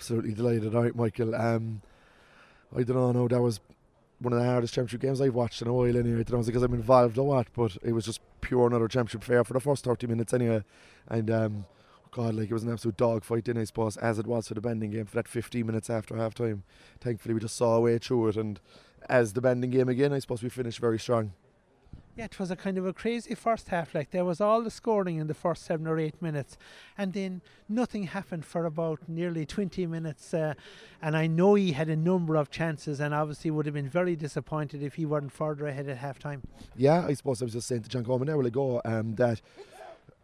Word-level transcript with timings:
Absolutely 0.00 0.32
delighted. 0.32 0.74
All 0.74 0.82
right, 0.84 0.96
Michael. 0.96 1.34
Um, 1.34 1.82
I 2.74 2.84
don't 2.84 2.96
know, 2.96 3.12
no, 3.12 3.28
that 3.28 3.42
was 3.42 3.60
one 4.18 4.32
of 4.32 4.38
the 4.38 4.46
hardest 4.46 4.72
championship 4.72 5.02
games 5.02 5.20
I've 5.20 5.34
watched 5.34 5.60
in 5.60 5.68
a 5.68 5.74
while 5.74 5.94
anyway. 5.94 6.20
I 6.20 6.22
don't 6.22 6.40
know 6.40 6.42
because 6.42 6.62
I'm 6.62 6.72
involved 6.72 7.18
or 7.18 7.26
what, 7.26 7.48
but 7.52 7.76
it 7.82 7.92
was 7.92 8.06
just 8.06 8.22
pure 8.40 8.66
another 8.66 8.88
championship 8.88 9.24
fair 9.24 9.44
for 9.44 9.52
the 9.52 9.60
first 9.60 9.84
30 9.84 10.06
minutes 10.06 10.32
anyway. 10.32 10.64
And 11.06 11.30
um, 11.30 11.66
God, 12.12 12.34
like 12.34 12.48
it 12.48 12.54
was 12.54 12.62
an 12.62 12.72
absolute 12.72 12.96
dogfight 12.96 13.46
in, 13.48 13.58
I 13.58 13.64
suppose, 13.64 13.98
as 13.98 14.18
it 14.18 14.26
was 14.26 14.48
for 14.48 14.54
the 14.54 14.62
Bandon 14.62 14.90
game 14.90 15.04
for 15.04 15.16
that 15.16 15.28
15 15.28 15.66
minutes 15.66 15.90
after 15.90 16.16
half 16.16 16.32
time. 16.32 16.62
Thankfully, 16.98 17.34
we 17.34 17.40
just 17.40 17.56
saw 17.56 17.76
a 17.76 17.80
way 17.82 17.98
through 17.98 18.28
it, 18.28 18.36
and 18.38 18.58
as 19.06 19.34
the 19.34 19.42
Bandon 19.42 19.68
game 19.68 19.90
again, 19.90 20.14
I 20.14 20.20
suppose 20.20 20.42
we 20.42 20.48
finished 20.48 20.78
very 20.78 20.98
strong. 20.98 21.34
Yeah, 22.20 22.26
it 22.26 22.38
was 22.38 22.50
a 22.50 22.56
kind 22.56 22.76
of 22.76 22.84
a 22.84 22.92
crazy 22.92 23.34
first 23.34 23.70
half. 23.70 23.94
Like 23.94 24.10
there 24.10 24.26
was 24.26 24.42
all 24.42 24.60
the 24.60 24.70
scoring 24.70 25.16
in 25.16 25.26
the 25.26 25.32
first 25.32 25.64
seven 25.64 25.86
or 25.86 25.98
eight 25.98 26.20
minutes, 26.20 26.58
and 26.98 27.14
then 27.14 27.40
nothing 27.66 28.02
happened 28.02 28.44
for 28.44 28.66
about 28.66 28.98
nearly 29.08 29.46
20 29.46 29.86
minutes. 29.86 30.34
Uh, 30.34 30.52
and 31.00 31.16
I 31.16 31.26
know 31.26 31.54
he 31.54 31.72
had 31.72 31.88
a 31.88 31.96
number 31.96 32.36
of 32.36 32.50
chances, 32.50 33.00
and 33.00 33.14
obviously 33.14 33.50
would 33.50 33.64
have 33.64 33.74
been 33.74 33.88
very 33.88 34.16
disappointed 34.16 34.82
if 34.82 34.96
he 34.96 35.06
weren't 35.06 35.32
further 35.32 35.66
ahead 35.66 35.88
at 35.88 35.96
half 35.96 36.18
time. 36.18 36.42
Yeah, 36.76 37.06
I 37.06 37.14
suppose 37.14 37.40
I 37.40 37.46
was 37.46 37.54
just 37.54 37.66
saying 37.66 37.84
to 37.84 37.88
John 37.88 38.04
Coleman 38.04 38.28
an 38.28 38.34
hour 38.34 38.42
ago 38.42 38.82
um, 38.84 39.14
that 39.14 39.40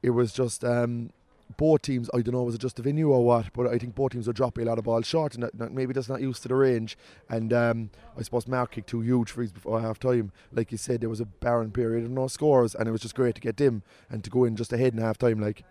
it 0.03 0.11
was 0.11 0.35
just 0.35 0.67
um, 0.67 1.13
both 1.57 1.83
teams, 1.83 2.11
I 2.13 2.21
don't 2.21 2.35
know, 2.35 2.43
was 2.43 2.55
it 2.55 2.61
just 2.61 2.77
the 2.77 2.83
venue 2.83 3.11
or 3.11 3.25
what, 3.25 3.53
but 3.53 3.67
I 3.67 3.79
think 3.79 3.95
both 3.95 4.13
teams 4.13 4.27
were 4.27 4.33
dropping 4.33 4.65
a 4.65 4.67
lot 4.67 4.79
of 4.79 4.85
balls 4.85 5.07
short 5.07 5.35
and 5.35 5.45
that, 5.45 5.73
maybe 5.73 5.95
just 5.95 6.09
not 6.09 6.21
used 6.21 6.43
to 6.43 6.49
the 6.49 6.55
range. 6.55 6.99
And 7.29 7.53
um, 7.53 7.91
I 8.19 8.23
suppose 8.23 8.47
Mark 8.47 8.73
kicked 8.73 8.89
two 8.89 9.01
huge 9.01 9.31
frees 9.31 9.53
before 9.53 9.81
half 9.81 9.99
time. 9.99 10.33
Like 10.53 10.73
you 10.73 10.79
said, 10.79 11.01
there 11.01 11.09
was 11.09 11.21
a 11.21 11.25
barren 11.25 11.71
period 11.71 12.05
of 12.05 12.11
no 12.11 12.27
scores, 12.27 12.75
and 12.75 12.89
it 12.89 12.93
was 12.93 13.01
just 13.01 13.15
great 13.15 13.35
to 13.37 13.41
get 13.41 13.57
them 13.57 13.83
and 14.11 14.25
to 14.25 14.31
go 14.31 14.45
in 14.45 14.57
just 14.57 14.73
ahead 14.73 14.93
in 14.93 15.01
half 15.01 15.19
time. 15.19 15.41
Like. 15.41 15.65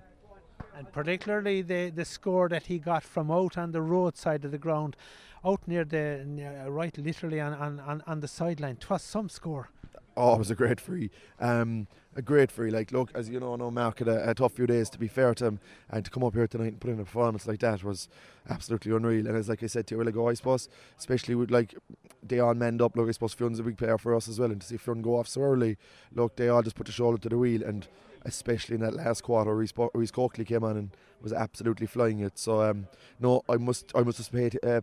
And 0.77 0.91
particularly 0.91 1.61
the, 1.61 1.89
the 1.89 2.05
score 2.05 2.49
that 2.49 2.67
he 2.67 2.79
got 2.79 3.03
from 3.03 3.31
out 3.31 3.57
on 3.57 3.71
the 3.71 3.81
road 3.81 4.17
side 4.17 4.45
of 4.45 4.51
the 4.51 4.57
ground, 4.57 4.95
out 5.43 5.61
near 5.67 5.85
the 5.85 6.23
near, 6.25 6.65
right, 6.69 6.97
literally 6.97 7.39
on, 7.39 7.53
on, 7.53 7.79
on, 7.79 8.03
on 8.07 8.19
the 8.19 8.27
sideline. 8.27 8.77
Twas 8.77 9.03
some 9.03 9.29
score. 9.29 9.69
Oh, 10.17 10.35
it 10.35 10.39
was 10.39 10.51
a 10.51 10.55
great 10.55 10.79
free. 10.79 11.11
Um, 11.39 11.87
a 12.15 12.21
great 12.21 12.49
free. 12.51 12.71
Like, 12.71 12.91
look, 12.93 13.11
as 13.13 13.29
you 13.29 13.39
know, 13.39 13.55
no 13.57 13.69
Mark 13.69 13.99
had 13.99 14.07
a, 14.07 14.29
a, 14.29 14.33
tough 14.33 14.53
few 14.53 14.65
days 14.65 14.89
to 14.91 14.97
be 14.97 15.09
fair 15.09 15.33
to 15.33 15.45
him, 15.45 15.59
and 15.89 16.05
to 16.05 16.11
come 16.11 16.23
up 16.23 16.33
here 16.33 16.47
tonight 16.47 16.67
and 16.67 16.79
put 16.79 16.89
in 16.89 16.99
a 16.99 17.03
performance 17.03 17.45
like 17.45 17.59
that 17.59 17.83
was 17.83 18.07
absolutely 18.49 18.93
unreal. 18.93 19.27
And 19.27 19.35
as 19.35 19.49
like 19.49 19.61
I 19.63 19.67
said 19.67 19.87
to 19.87 19.95
you 19.95 19.99
a 19.99 20.03
while 20.03 20.07
ago, 20.07 20.29
I 20.29 20.33
suppose, 20.35 20.69
especially 20.97 21.35
with 21.35 21.51
like 21.51 21.75
they 22.23 22.39
mend 22.53 22.81
up. 22.81 22.95
Look, 22.95 23.09
I 23.09 23.11
suppose 23.11 23.33
Fionn's 23.33 23.59
a 23.59 23.63
big 23.63 23.77
player 23.77 23.97
for 23.97 24.15
us 24.15 24.29
as 24.29 24.39
well, 24.39 24.51
and 24.51 24.61
to 24.61 24.67
see 24.67 24.77
Fionn 24.77 25.01
go 25.01 25.19
off 25.19 25.27
so 25.27 25.41
early, 25.41 25.77
look, 26.13 26.37
they 26.37 26.47
all 26.47 26.63
just 26.63 26.77
put 26.77 26.85
the 26.85 26.93
shoulder 26.93 27.17
to 27.17 27.29
the 27.29 27.37
wheel, 27.37 27.63
and 27.63 27.87
especially 28.23 28.75
in 28.75 28.81
that 28.81 28.95
last 28.95 29.21
quarter, 29.23 29.55
Reece, 29.55 29.73
Reece 29.93 30.11
Coakley 30.11 30.45
came 30.45 30.63
on 30.63 30.77
and 30.77 30.89
was 31.21 31.33
absolutely 31.33 31.87
flying 31.87 32.19
it. 32.19 32.39
So 32.39 32.61
um, 32.61 32.87
no, 33.19 33.43
I 33.49 33.57
must, 33.57 33.91
I 33.93 34.01
must 34.01 34.17
just 34.17 34.31
pay. 34.31 34.49
Uh, 34.63 34.81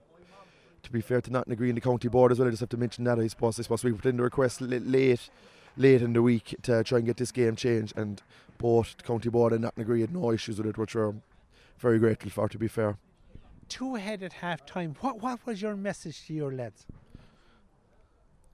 to 0.82 0.92
be 0.92 1.00
fair 1.00 1.20
to 1.20 1.30
Nottingham 1.30 1.58
Green, 1.58 1.74
the 1.74 1.80
county 1.80 2.08
board 2.08 2.32
as 2.32 2.38
well. 2.38 2.48
I 2.48 2.50
just 2.50 2.60
have 2.60 2.68
to 2.70 2.76
mention 2.76 3.04
that. 3.04 3.18
I 3.18 3.26
suppose. 3.26 3.58
I 3.58 3.62
suppose 3.62 3.84
we 3.84 3.92
put 3.92 4.06
in 4.06 4.16
the 4.16 4.22
request 4.22 4.60
late 4.60 5.30
late 5.76 6.02
in 6.02 6.12
the 6.12 6.22
week 6.22 6.54
to 6.62 6.82
try 6.84 6.98
and 6.98 7.06
get 7.06 7.16
this 7.16 7.32
game 7.32 7.56
changed. 7.56 7.96
And 7.96 8.22
both 8.58 8.96
the 8.96 9.02
county 9.04 9.28
board 9.28 9.52
and 9.52 9.62
Nottingham 9.62 10.00
had 10.00 10.12
no 10.12 10.32
issues 10.32 10.58
with 10.58 10.66
it, 10.66 10.78
which 10.78 10.94
we're 10.94 11.14
very 11.78 11.98
grateful 11.98 12.30
for. 12.30 12.48
To 12.48 12.58
be 12.58 12.68
fair, 12.68 12.96
two 13.68 13.96
ahead 13.96 14.22
at 14.22 14.34
half 14.34 14.66
time. 14.66 14.96
What 15.00 15.20
what 15.20 15.44
was 15.46 15.62
your 15.62 15.76
message 15.76 16.26
to 16.26 16.34
your 16.34 16.52
lads? 16.52 16.86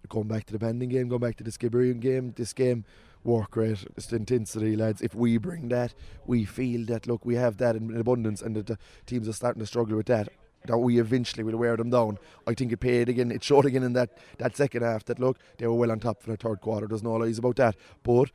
Going 0.09 0.29
back 0.29 0.47
to 0.47 0.53
the 0.53 0.59
Bandon 0.59 0.89
game, 0.89 1.09
going 1.09 1.21
back 1.21 1.37
to 1.37 1.45
the 1.45 1.51
Skibbereen 1.51 2.01
game, 2.01 2.33
this 2.37 2.55
game 2.55 2.85
work 3.25 3.57
rate, 3.57 3.85
it's 3.95 4.11
intensity, 4.11 4.75
lads. 4.75 5.03
If 5.03 5.15
we 5.15 5.37
bring 5.37 5.69
that, 5.69 5.93
we 6.25 6.47
feel 6.47 6.87
that 6.87 7.07
look, 7.07 7.27
we 7.27 7.35
have 7.35 7.59
that 7.59 7.77
in 7.77 7.95
abundance, 7.95 8.41
and 8.41 8.57
that 8.57 8.69
the 8.69 8.79
teams 9.05 9.29
are 9.29 9.35
starting 9.35 9.61
to 9.61 9.67
struggle 9.67 9.97
with 9.97 10.07
that 10.07 10.29
that 10.67 10.79
we 10.79 10.99
eventually 10.99 11.45
will 11.45 11.57
wear 11.57 11.77
them 11.77 11.91
down. 11.91 12.19
I 12.47 12.55
think 12.55 12.73
it 12.73 12.79
paid 12.79 13.09
again. 13.09 13.31
It 13.31 13.43
showed 13.43 13.67
again 13.67 13.83
in 13.83 13.93
that, 13.95 14.19
that 14.39 14.57
second 14.57 14.83
half 14.83 15.05
that 15.07 15.19
look 15.19 15.39
they 15.57 15.67
were 15.67 15.75
well 15.75 15.91
on 15.91 16.01
top 16.01 16.23
for 16.23 16.31
the 16.31 16.37
third 16.37 16.61
quarter. 16.61 16.87
There's 16.87 17.03
no 17.03 17.15
lies 17.15 17.39
about 17.39 17.57
that. 17.57 17.77
But 18.03 18.31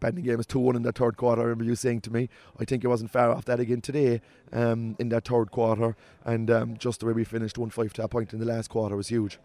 Bandon 0.00 0.24
game 0.24 0.40
is 0.40 0.46
2 0.46 0.58
1 0.58 0.76
in 0.76 0.82
the 0.82 0.92
third 0.92 1.16
quarter. 1.16 1.42
I 1.42 1.44
remember 1.44 1.64
you 1.64 1.74
saying 1.76 2.00
to 2.02 2.10
me, 2.10 2.28
I 2.58 2.64
think 2.64 2.82
it 2.82 2.88
wasn't 2.88 3.10
far 3.10 3.30
off 3.30 3.44
that 3.44 3.60
again 3.60 3.82
today 3.82 4.22
um, 4.52 4.96
in 4.98 5.10
that 5.10 5.28
third 5.28 5.50
quarter. 5.50 5.94
And 6.24 6.50
um, 6.50 6.76
just 6.76 7.00
the 7.00 7.06
way 7.06 7.12
we 7.12 7.24
finished 7.24 7.58
1 7.58 7.70
5 7.70 7.92
to 7.94 8.04
a 8.04 8.08
point 8.08 8.32
in 8.32 8.40
the 8.40 8.46
last 8.46 8.68
quarter 8.68 8.96
was 8.96 9.08
huge. 9.08 9.38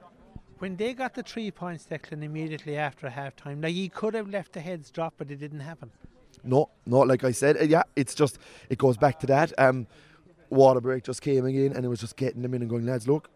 When 0.60 0.78
they 0.78 0.94
got 0.94 1.14
the 1.14 1.24
three 1.24 1.52
points, 1.52 1.86
Declan, 1.86 2.24
immediately 2.24 2.78
after 2.78 3.10
half 3.10 3.36
time, 3.36 3.60
now 3.60 3.68
you 3.68 3.90
could 3.90 4.14
have 4.14 4.30
left 4.30 4.54
the 4.54 4.62
heads 4.62 4.90
drop, 4.90 5.16
but 5.18 5.30
it 5.30 5.36
didn't 5.36 5.60
happen. 5.60 5.92
No, 6.44 6.70
not 6.86 7.08
like 7.08 7.26
I 7.26 7.32
said. 7.32 7.58
Uh, 7.58 7.64
yeah, 7.64 7.84
it's 7.96 8.16
just, 8.16 8.38
it 8.70 8.78
goes 8.78 8.96
back 8.96 9.20
to 9.20 9.28
that. 9.28 9.52
Um, 9.60 9.88
water 10.56 10.82
break 10.82 11.04
just 11.04 11.22
came 11.22 11.46
again, 11.46 11.74
and 11.74 11.86
it 11.86 11.88
was 11.88 12.00
just 12.00 12.16
getting 12.16 12.42
them 12.42 12.54
in 12.54 12.62
and 12.62 12.70
going, 12.70 12.86
lads, 12.86 13.08
look, 13.08 13.30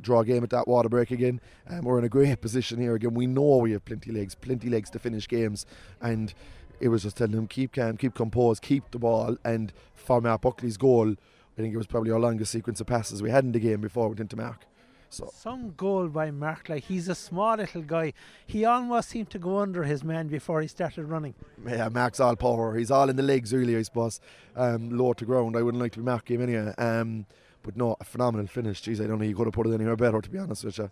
draw 0.00 0.20
a 0.20 0.24
game 0.24 0.42
at 0.42 0.50
that 0.50 0.66
water 0.66 0.88
break 0.88 1.10
again. 1.10 1.40
Um, 1.68 1.82
we're 1.82 1.98
in 1.98 2.04
a 2.04 2.08
great 2.08 2.40
position 2.40 2.80
here 2.80 2.94
again. 2.94 3.14
We 3.14 3.26
know 3.26 3.58
we 3.58 3.72
have 3.72 3.84
plenty 3.84 4.10
legs, 4.10 4.34
plenty 4.34 4.68
legs 4.68 4.90
to 4.90 4.98
finish 4.98 5.28
games, 5.28 5.66
and 6.00 6.34
it 6.80 6.88
was 6.88 7.02
just 7.02 7.16
telling 7.16 7.32
them 7.36 7.46
keep 7.46 7.72
calm, 7.72 7.96
keep 7.96 8.14
composed, 8.14 8.62
keep 8.62 8.90
the 8.90 8.98
ball. 8.98 9.36
And 9.44 9.72
for 9.94 10.20
Mark 10.20 10.42
Buckley's 10.42 10.76
goal, 10.76 11.12
I 11.12 11.60
think 11.60 11.72
it 11.72 11.78
was 11.78 11.86
probably 11.86 12.10
our 12.10 12.18
longest 12.18 12.52
sequence 12.52 12.80
of 12.80 12.86
passes 12.86 13.22
we 13.22 13.30
had 13.30 13.44
in 13.44 13.52
the 13.52 13.60
game 13.60 13.80
before 13.80 14.04
we 14.04 14.10
went 14.10 14.20
into 14.20 14.36
Mark. 14.36 14.66
So. 15.10 15.30
Some 15.32 15.74
goal 15.76 16.08
by 16.08 16.30
Mark, 16.30 16.68
like 16.68 16.84
he's 16.84 17.08
a 17.08 17.14
small 17.14 17.56
little 17.56 17.82
guy. 17.82 18.12
He 18.46 18.64
almost 18.64 19.10
seemed 19.10 19.30
to 19.30 19.38
go 19.38 19.58
under 19.58 19.84
his 19.84 20.02
man 20.02 20.28
before 20.28 20.60
he 20.60 20.66
started 20.68 21.04
running. 21.04 21.34
Yeah, 21.66 21.88
Mark's 21.88 22.18
all 22.20 22.34
power. 22.34 22.76
He's 22.76 22.90
all 22.90 23.08
in 23.08 23.16
the 23.16 23.22
legs, 23.22 23.52
really, 23.52 23.76
I 23.76 23.82
suppose. 23.82 24.20
Um, 24.56 24.90
low 24.90 25.12
to 25.12 25.24
ground. 25.24 25.56
I 25.56 25.62
wouldn't 25.62 25.82
like 25.82 25.92
to 25.92 26.00
be 26.00 26.04
Mark 26.04 26.30
him 26.30 26.42
anyway. 26.42 26.74
Um, 26.78 27.26
but 27.62 27.76
no, 27.76 27.96
a 28.00 28.04
phenomenal 28.04 28.46
finish. 28.46 28.82
Jeez, 28.82 29.02
I 29.02 29.06
don't 29.06 29.18
know 29.18 29.24
you 29.24 29.36
could 29.36 29.46
have 29.46 29.54
put 29.54 29.66
it 29.66 29.74
anywhere 29.74 29.96
better, 29.96 30.20
to 30.20 30.30
be 30.30 30.38
honest 30.38 30.64
with 30.64 30.78
you. 30.78 30.90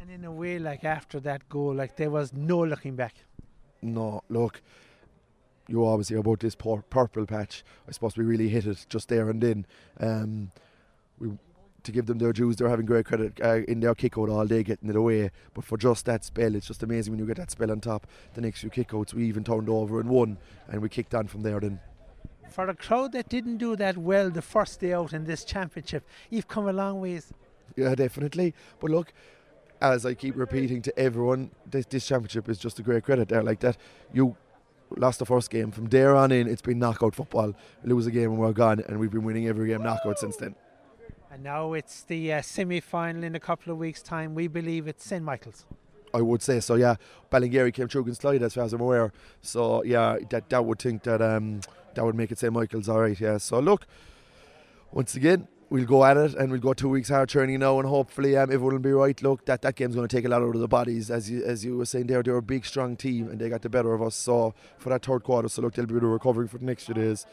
And 0.00 0.10
in 0.10 0.24
a 0.24 0.32
way, 0.32 0.58
like 0.58 0.84
after 0.84 1.20
that 1.20 1.48
goal, 1.48 1.74
like 1.74 1.96
there 1.96 2.10
was 2.10 2.32
no 2.32 2.58
looking 2.58 2.96
back. 2.96 3.14
No, 3.82 4.22
look, 4.28 4.62
you 5.68 5.84
always 5.84 6.08
hear 6.08 6.18
about 6.18 6.40
this 6.40 6.54
purple 6.54 7.26
patch. 7.26 7.64
I 7.88 7.92
suppose 7.92 8.16
we 8.16 8.24
really 8.24 8.48
hit 8.48 8.66
it 8.66 8.86
just 8.88 9.08
there 9.08 9.28
and 9.28 9.40
then. 9.40 9.66
Um, 10.00 10.50
we 11.18 11.30
to 11.84 11.92
give 11.92 12.06
them 12.06 12.18
their 12.18 12.32
dues, 12.32 12.56
they're 12.56 12.68
having 12.68 12.86
great 12.86 13.06
credit 13.06 13.40
uh, 13.42 13.60
in 13.68 13.80
their 13.80 13.94
kick 13.94 14.18
out 14.18 14.28
all 14.28 14.46
day, 14.46 14.62
getting 14.62 14.88
it 14.88 14.96
away. 14.96 15.30
But 15.54 15.64
for 15.64 15.76
just 15.76 16.06
that 16.06 16.24
spell, 16.24 16.54
it's 16.54 16.66
just 16.66 16.82
amazing 16.82 17.12
when 17.12 17.18
you 17.18 17.26
get 17.26 17.36
that 17.36 17.50
spell 17.50 17.70
on 17.70 17.80
top. 17.80 18.06
The 18.34 18.40
next 18.40 18.60
few 18.60 18.70
kick 18.70 18.94
outs, 18.94 19.14
we 19.14 19.24
even 19.24 19.44
turned 19.44 19.68
over 19.68 20.00
and 20.00 20.08
won, 20.08 20.38
and 20.68 20.80
we 20.80 20.88
kicked 20.88 21.14
on 21.14 21.26
from 21.26 21.42
there 21.42 21.60
then. 21.60 21.80
For 22.50 22.68
a 22.68 22.74
crowd 22.74 23.12
that 23.12 23.28
didn't 23.28 23.56
do 23.56 23.76
that 23.76 23.96
well 23.96 24.30
the 24.30 24.42
first 24.42 24.80
day 24.80 24.92
out 24.92 25.12
in 25.12 25.24
this 25.24 25.44
championship, 25.44 26.06
you've 26.30 26.48
come 26.48 26.68
a 26.68 26.72
long 26.72 27.00
ways. 27.00 27.32
Yeah, 27.76 27.94
definitely. 27.94 28.54
But 28.78 28.90
look, 28.90 29.12
as 29.80 30.04
I 30.04 30.14
keep 30.14 30.36
repeating 30.36 30.82
to 30.82 30.98
everyone, 30.98 31.50
this, 31.66 31.86
this 31.86 32.06
championship 32.06 32.48
is 32.48 32.58
just 32.58 32.78
a 32.78 32.82
great 32.82 33.04
credit 33.04 33.28
there. 33.28 33.42
Like 33.42 33.60
that, 33.60 33.78
you 34.12 34.36
lost 34.96 35.18
the 35.18 35.26
first 35.26 35.50
game. 35.50 35.70
From 35.70 35.86
there 35.86 36.14
on 36.14 36.30
in, 36.30 36.46
it's 36.46 36.62
been 36.62 36.78
knockout 36.78 37.14
football. 37.14 37.54
lose 37.84 38.06
a 38.06 38.10
game 38.10 38.30
and 38.30 38.38
we're 38.38 38.52
gone, 38.52 38.80
and 38.86 38.98
we've 38.98 39.10
been 39.10 39.24
winning 39.24 39.48
every 39.48 39.68
game 39.68 39.82
knockout 39.82 40.18
since 40.18 40.36
then. 40.36 40.54
And 41.32 41.44
now 41.44 41.72
it's 41.72 42.02
the 42.02 42.30
uh, 42.34 42.42
semi 42.42 42.78
final 42.80 43.24
in 43.24 43.34
a 43.34 43.40
couple 43.40 43.72
of 43.72 43.78
weeks' 43.78 44.02
time. 44.02 44.34
We 44.34 44.48
believe 44.48 44.86
it's 44.86 45.02
St. 45.02 45.24
Michael's. 45.24 45.64
I 46.12 46.20
would 46.20 46.42
say 46.42 46.60
so, 46.60 46.74
yeah. 46.74 46.96
Ballingeary 47.30 47.72
came 47.72 47.88
through 47.88 48.04
and 48.04 48.14
slide 48.14 48.42
as 48.42 48.52
far 48.52 48.64
as 48.64 48.74
I'm 48.74 48.82
aware. 48.82 49.14
So, 49.40 49.82
yeah, 49.82 50.18
that, 50.28 50.50
that 50.50 50.62
would 50.62 50.78
think 50.78 51.04
that 51.04 51.22
um, 51.22 51.62
that 51.94 52.04
would 52.04 52.14
make 52.14 52.32
it 52.32 52.38
St. 52.38 52.52
Michael's 52.52 52.86
all 52.86 53.00
right. 53.00 53.18
Yeah. 53.18 53.38
So 53.38 53.60
look, 53.60 53.86
once 54.92 55.14
again, 55.14 55.48
we'll 55.70 55.86
go 55.86 56.04
at 56.04 56.18
it 56.18 56.34
and 56.34 56.52
we'll 56.52 56.60
go 56.60 56.74
two 56.74 56.90
weeks 56.90 57.08
hard 57.08 57.30
training 57.30 57.60
now 57.60 57.78
and 57.78 57.88
hopefully 57.88 58.36
um, 58.36 58.52
everyone 58.52 58.74
will 58.74 58.82
be 58.82 58.92
right. 58.92 59.22
Look, 59.22 59.46
that, 59.46 59.62
that 59.62 59.74
game's 59.74 59.94
going 59.94 60.06
to 60.06 60.14
take 60.14 60.26
a 60.26 60.28
lot 60.28 60.42
out 60.42 60.54
of 60.54 60.60
the 60.60 60.68
bodies. 60.68 61.10
As 61.10 61.30
you, 61.30 61.42
as 61.44 61.64
you 61.64 61.78
were 61.78 61.86
saying 61.86 62.08
there, 62.08 62.22
they're 62.22 62.36
a 62.36 62.42
big, 62.42 62.66
strong 62.66 62.94
team 62.94 63.28
and 63.28 63.40
they 63.40 63.48
got 63.48 63.62
the 63.62 63.70
better 63.70 63.94
of 63.94 64.02
us. 64.02 64.14
So 64.16 64.54
for 64.76 64.90
that 64.90 65.02
third 65.02 65.24
quarter, 65.24 65.48
so 65.48 65.62
look, 65.62 65.72
they'll 65.72 65.86
be 65.86 65.94
recovering 65.94 66.48
for 66.48 66.58
the 66.58 66.66
next 66.66 66.84
few 66.84 66.94
days. 66.94 67.24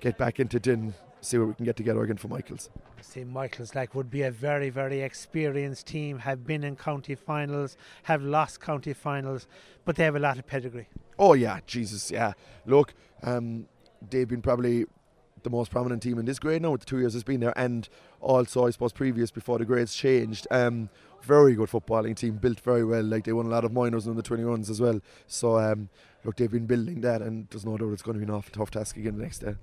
Get 0.00 0.18
back 0.18 0.38
into 0.38 0.60
Din, 0.60 0.92
see 1.24 1.38
what 1.38 1.48
we 1.48 1.54
can 1.54 1.64
get 1.64 1.76
together 1.76 2.02
again 2.02 2.16
for 2.16 2.28
Michaels. 2.28 2.70
See, 3.00 3.24
Michaels 3.24 3.74
like 3.74 3.94
would 3.94 4.10
be 4.10 4.22
a 4.22 4.30
very, 4.30 4.70
very 4.70 5.00
experienced 5.00 5.86
team. 5.86 6.18
Have 6.18 6.46
been 6.46 6.64
in 6.64 6.76
county 6.76 7.14
finals, 7.14 7.76
have 8.04 8.22
lost 8.22 8.60
county 8.60 8.92
finals, 8.92 9.46
but 9.84 9.96
they 9.96 10.04
have 10.04 10.16
a 10.16 10.20
lot 10.20 10.38
of 10.38 10.46
pedigree. 10.46 10.88
Oh 11.18 11.34
yeah, 11.34 11.60
Jesus, 11.66 12.10
yeah. 12.10 12.32
Look, 12.66 12.94
um, 13.22 13.66
they've 14.10 14.28
been 14.28 14.42
probably 14.42 14.86
the 15.44 15.50
most 15.50 15.70
prominent 15.70 16.02
team 16.02 16.18
in 16.18 16.24
this 16.24 16.38
grade 16.38 16.62
now 16.62 16.70
with 16.70 16.80
the 16.80 16.86
two 16.86 16.98
years 16.98 17.14
it's 17.14 17.22
been 17.22 17.40
there 17.40 17.56
and 17.56 17.88
also 18.20 18.66
I 18.66 18.70
suppose 18.70 18.92
previous 18.92 19.30
before 19.30 19.58
the 19.58 19.66
grades 19.66 19.94
changed 19.94 20.46
um, 20.50 20.88
very 21.22 21.54
good 21.54 21.68
footballing 21.68 22.16
team 22.16 22.36
built 22.36 22.60
very 22.60 22.82
well 22.82 23.02
like 23.02 23.24
they 23.24 23.32
won 23.32 23.46
a 23.46 23.50
lot 23.50 23.64
of 23.64 23.70
minors 23.72 24.06
and 24.06 24.16
the 24.16 24.22
21s 24.22 24.70
as 24.70 24.80
well 24.80 25.00
so 25.26 25.58
um, 25.58 25.90
look 26.24 26.36
they've 26.36 26.50
been 26.50 26.66
building 26.66 27.02
that 27.02 27.20
and 27.20 27.46
there's 27.50 27.66
no 27.66 27.76
doubt 27.76 27.92
it's 27.92 28.02
going 28.02 28.18
to 28.18 28.24
be 28.24 28.30
an 28.30 28.34
awful 28.34 28.52
tough 28.52 28.70
task 28.70 28.96
again 28.96 29.18
the 29.18 29.22
next 29.22 29.40
day 29.40 29.54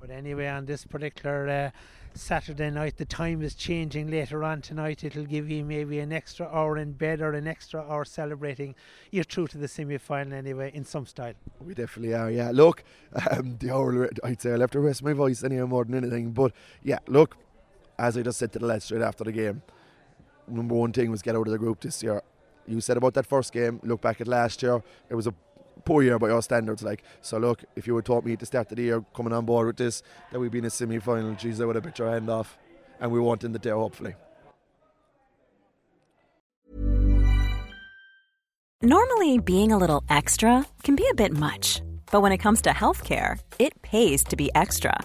but 0.00 0.10
anyway 0.10 0.48
on 0.48 0.66
this 0.66 0.84
particular 0.84 1.48
uh, 1.48 1.70
Saturday 2.14 2.70
night. 2.70 2.96
The 2.96 3.04
time 3.04 3.42
is 3.42 3.54
changing 3.54 4.10
later 4.10 4.42
on 4.42 4.62
tonight. 4.62 5.04
It'll 5.04 5.24
give 5.24 5.50
you 5.50 5.64
maybe 5.64 6.00
an 6.00 6.12
extra 6.12 6.46
hour 6.46 6.76
in 6.76 6.92
bed 6.92 7.20
or 7.20 7.32
an 7.32 7.46
extra 7.46 7.80
hour 7.80 8.04
celebrating. 8.04 8.74
You're 9.10 9.24
through 9.24 9.48
to 9.48 9.58
the 9.58 9.68
semi 9.68 9.98
final 9.98 10.34
anyway, 10.34 10.70
in 10.74 10.84
some 10.84 11.06
style. 11.06 11.34
We 11.60 11.74
definitely 11.74 12.14
are, 12.14 12.30
yeah. 12.30 12.50
Look, 12.52 12.82
um, 13.30 13.56
the 13.58 13.72
hour, 13.72 14.10
I'd 14.24 14.40
say 14.40 14.52
I 14.52 14.56
left 14.56 14.72
to 14.72 14.80
rest 14.80 15.02
my 15.02 15.12
voice 15.12 15.44
anyway 15.44 15.66
more 15.66 15.84
than 15.84 15.94
anything. 15.94 16.32
But 16.32 16.52
yeah, 16.82 16.98
look, 17.06 17.36
as 17.98 18.16
I 18.16 18.22
just 18.22 18.38
said 18.38 18.52
to 18.52 18.58
the 18.58 18.66
lads 18.66 18.86
straight 18.86 19.02
after 19.02 19.24
the 19.24 19.32
game, 19.32 19.62
number 20.48 20.74
one 20.74 20.92
thing 20.92 21.10
was 21.10 21.22
get 21.22 21.36
out 21.36 21.46
of 21.46 21.52
the 21.52 21.58
group 21.58 21.80
this 21.80 22.02
year. 22.02 22.22
You 22.66 22.80
said 22.80 22.96
about 22.96 23.14
that 23.14 23.26
first 23.26 23.52
game, 23.52 23.80
look 23.82 24.00
back 24.00 24.20
at 24.20 24.28
last 24.28 24.62
year, 24.62 24.82
it 25.08 25.14
was 25.14 25.26
a 25.26 25.34
poor 25.84 26.02
year 26.02 26.18
by 26.18 26.28
your 26.28 26.42
standards. 26.42 26.82
Like, 26.82 27.02
so 27.22 27.38
look, 27.38 27.64
if 27.76 27.86
you 27.86 27.96
had 27.96 28.04
taught 28.04 28.24
me 28.24 28.36
the 28.36 28.46
start 28.46 28.68
the 28.68 28.82
year 28.82 29.04
coming 29.14 29.32
on 29.32 29.44
board 29.44 29.66
with 29.66 29.76
this, 29.76 30.02
that 30.32 30.38
we'd 30.40 30.52
be 30.52 30.58
in 30.58 30.64
a 30.64 30.70
semi 30.70 30.98
final, 30.98 31.34
geez, 31.34 31.60
I 31.60 31.64
would 31.64 31.76
have 31.76 31.84
bit 31.84 31.98
your 31.98 32.10
hand 32.10 32.30
off. 32.30 32.56
And 33.00 33.10
we 33.10 33.18
won't 33.18 33.44
in 33.44 33.52
the 33.52 33.58
day, 33.58 33.70
hopefully. 33.70 34.14
Normally, 38.82 39.38
being 39.38 39.72
a 39.72 39.78
little 39.78 40.02
extra 40.08 40.64
can 40.82 40.96
be 40.96 41.06
a 41.10 41.14
bit 41.14 41.32
much. 41.32 41.82
But 42.10 42.22
when 42.22 42.32
it 42.32 42.38
comes 42.38 42.62
to 42.62 42.70
healthcare, 42.70 43.38
it 43.58 43.80
pays 43.82 44.24
to 44.24 44.36
be 44.36 44.50
extra 44.54 45.04